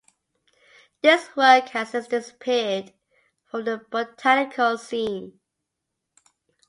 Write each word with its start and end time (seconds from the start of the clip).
This 1.03 1.29
work 1.35 1.69
has 1.69 1.91
since 1.91 2.07
disappeared 2.07 2.91
from 3.45 3.65
the 3.65 3.85
botanical 3.91 4.75
scene. 4.79 5.39